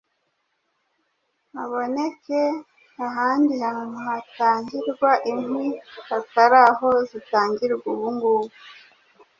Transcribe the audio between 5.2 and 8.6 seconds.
inkwi hatari aho zitangirwa ubu ngubu.